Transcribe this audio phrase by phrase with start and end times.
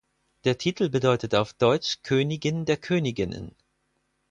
[0.45, 3.53] Der Titel bedeutet auf Deutsch „Königin der Königinnen“.